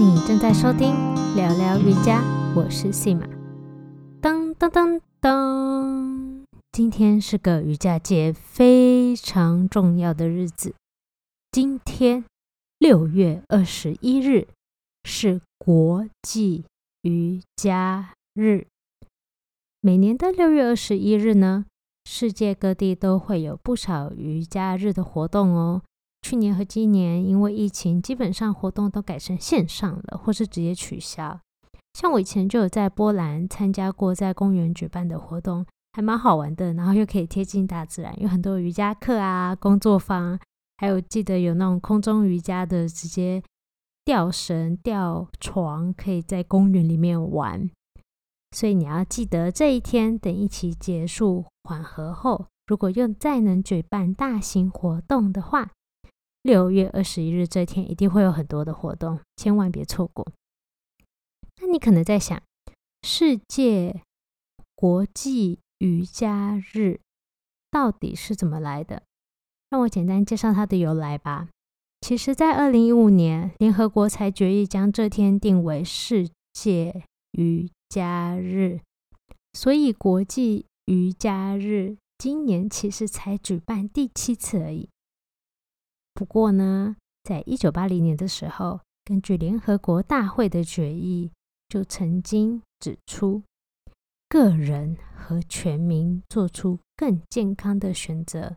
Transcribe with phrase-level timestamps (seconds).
[0.00, 0.94] 你正在收听
[1.34, 2.22] 聊聊瑜伽，
[2.54, 3.26] 我是信马。
[4.22, 10.76] 噔噔噔噔，今天是个瑜伽界非常重要的日子。
[11.50, 12.24] 今天
[12.78, 14.46] 六月二十一日
[15.02, 16.64] 是国际
[17.02, 18.68] 瑜伽日。
[19.80, 21.64] 每年的六月二十一日呢，
[22.04, 25.82] 世界各地都会有不少瑜伽日的活动哦。
[26.20, 31.40] 去年和今年因为疫情，基本上活动都改成线上了，或是直接取消。
[31.94, 36.74] 像我以前就有在波兰参加过在公园举办的活动，还蛮好玩的。
[36.74, 40.38] 然后又可以贴近大自然，有很多瑜伽课啊、工作坊，
[40.76, 43.42] 还有记得有那种空中瑜伽的，直接
[44.04, 47.70] 吊绳、吊床，可以在公园里面玩。
[48.54, 55.70] 所以你要记得这一天，等疫情结束缓和后，如果又再能举办大型活动的话。
[56.42, 60.26] 六月二十一日这天一定会有很多的活动，千万别错过。
[61.60, 62.40] 那你可能在想，
[63.02, 64.02] 世界
[64.74, 67.00] 国际瑜伽日
[67.70, 69.02] 到底是怎么来的？
[69.68, 71.48] 让我简单介绍它的由来吧。
[72.00, 78.80] 其实，在二零一五年，联合国才决议将这天定为世界瑜伽日，
[79.52, 84.88] 所以国际瑜伽日今年其实才举办第七次而已。
[86.18, 91.30] 不过呢，在一九八零年的时候，根据联合国大会的决议，
[91.68, 93.44] 就曾经指出，
[94.28, 98.56] 个人和全民做出更健康的选择，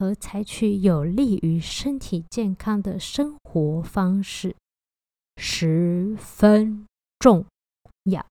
[0.00, 4.56] 和采取有利于身体健康的生活方式，
[5.36, 6.84] 十分
[7.20, 7.46] 重
[8.10, 8.26] 要。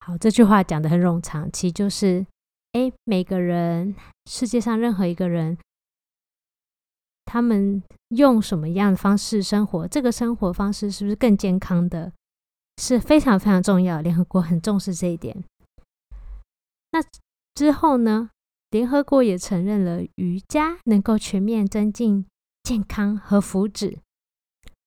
[0.00, 2.26] 好，这句话讲的很冗长，其实就是，
[2.72, 5.56] 哎，每个人，世界上任何一个人。
[7.34, 9.88] 他们用什么样的方式生活？
[9.88, 12.12] 这个生活方式是不是更健康的？
[12.80, 14.00] 是非常非常重要。
[14.00, 15.42] 联合国很重视这一点。
[16.92, 17.00] 那
[17.52, 18.30] 之后呢？
[18.70, 22.24] 联合国也承认了瑜伽能够全面增进
[22.62, 23.98] 健康和福祉，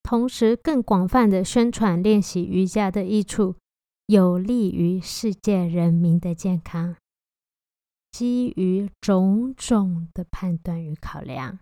[0.02, 3.56] 同时更广泛的宣传练习瑜伽的益处，
[4.06, 6.96] 有利于世界人民的健康。
[8.10, 11.60] 基于种种的判断与考量。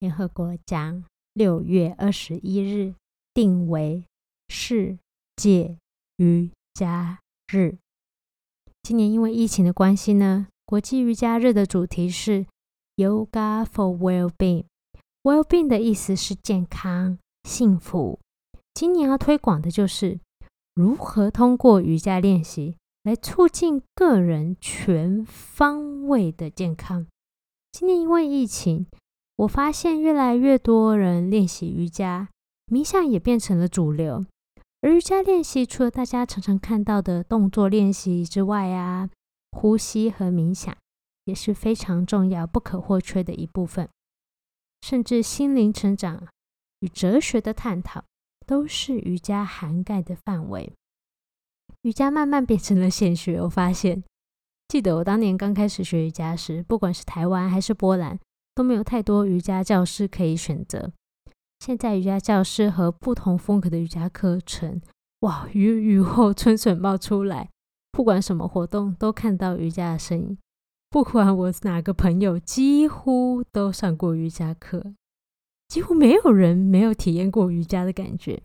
[0.00, 2.94] 联合国将六月二十一日
[3.34, 4.04] 定为
[4.48, 4.96] 世
[5.34, 5.76] 界
[6.18, 7.18] 瑜伽
[7.52, 7.78] 日。
[8.82, 12.46] 今年因为疫情的关系呢，国际瑜伽日的主题是
[12.94, 14.66] Yoga for Well-being。
[15.24, 18.20] Well-being 的意思是健康、幸福。
[18.74, 20.20] 今年要推广的就是
[20.74, 27.08] 如何通过瑜伽练习来促进个人全方位的健康。
[27.72, 28.86] 今年因为疫情。
[29.38, 32.28] 我发现越来越多人练习瑜伽，
[32.66, 34.26] 冥想也变成了主流。
[34.80, 39.08] 而瑜伽练习除了大家常常看到的动作练习之外啊，
[39.52, 40.76] 呼吸和冥想
[41.24, 43.88] 也是非常重要、不可或缺的一部分。
[44.82, 46.26] 甚至心灵成长
[46.80, 48.04] 与哲学的探讨
[48.44, 50.72] 都是瑜伽涵盖的范围。
[51.82, 53.40] 瑜伽慢慢变成了显学。
[53.42, 54.02] 我发现，
[54.66, 58.18] 记得我当年刚开始学瑜伽时，不管是台湾还是波兰。
[58.58, 60.90] 都没有太多瑜伽教室可以选择。
[61.60, 64.80] 现在瑜伽教室和不同风格的瑜伽课程，
[65.20, 67.50] 哇，雨雨后 春笋冒出来。
[67.92, 70.38] 不管什么活动，都看到瑜伽的身影。
[70.90, 74.92] 不管我哪个朋友，几乎都上过瑜伽课，
[75.68, 78.42] 几乎没有人没有体验过瑜伽的感觉。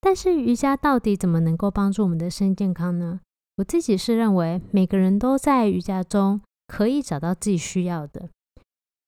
[0.00, 3.20] 但是瑜伽到底怎么能够帮助我们的身心健康呢？
[3.58, 8.30] 我自己是认为，每个人都在瑜伽中可以找到自己需要的。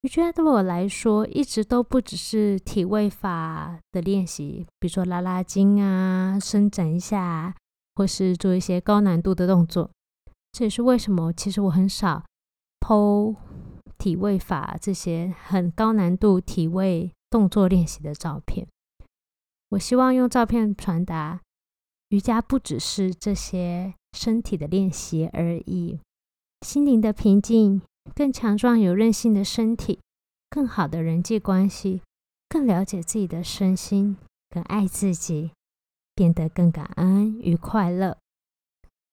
[0.06, 7.52] 瑜伽对我来说，一直都不只是体位法的练习，比如说拉拉筋啊、伸展一下，
[7.96, 9.90] 或是做一些高难度的动作。
[10.52, 12.22] 这也是为什么，其实我很少
[12.78, 13.34] 剖
[13.98, 18.64] 体位法这些很高难度体位动作练习的照片。
[19.70, 21.40] 我希望用照片传达，
[22.10, 25.98] 瑜伽不只是这些身体的练习而已，
[26.60, 27.82] 心灵的平静。
[28.14, 29.98] 更强壮、有韧性的身体，
[30.56, 32.00] 更好的人际关系，
[32.48, 34.16] 更了解自己的身心，
[34.48, 35.50] 更爱自己，
[36.14, 38.16] 变得更感恩与快乐。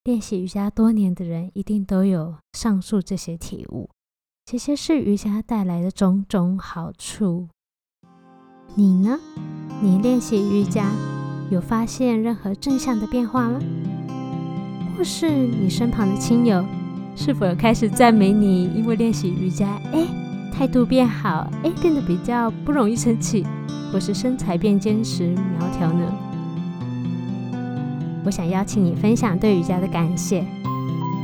[0.05, 3.89] 练习瑜伽多年的人，一定都有上述这些体悟。
[4.45, 7.49] 这些是瑜伽带来的种种好处。
[8.75, 9.19] 你呢？
[9.81, 10.93] 你练习瑜伽
[11.51, 13.59] 有发现任何正向的变化吗？
[14.97, 16.65] 或是你身旁的亲友？
[17.17, 18.63] 是否开始赞美你？
[18.73, 20.07] 因为练习瑜伽，哎，
[20.53, 23.43] 态度变好，哎，变得比较不容易生气，
[23.91, 26.05] 或是身材变坚实苗条呢？
[28.23, 30.45] 我想邀请你分享对瑜伽的感谢。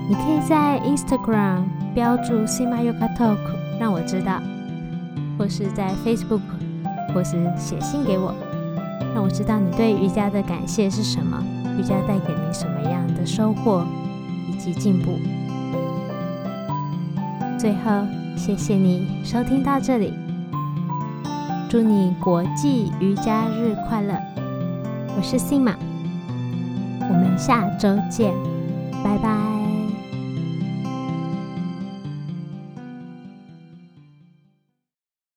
[0.10, 3.38] 你可以在 Instagram 标注 Sima Yoga Talk，
[3.80, 4.42] 让我知道；
[5.38, 6.42] 或是在 Facebook，
[7.14, 8.34] 或是写信给我，
[9.14, 11.42] 让我知道你对瑜伽的感谢是什么，
[11.78, 13.86] 瑜伽带给你什么样的收获
[14.50, 15.20] 以及进步。
[17.60, 17.92] 最后，
[18.40, 20.14] 谢谢你收听到这里，
[21.70, 24.18] 祝你国际瑜伽日快乐！
[25.18, 25.76] 我是 Sima。
[27.02, 28.34] 我们下周见，
[29.04, 29.59] 拜拜。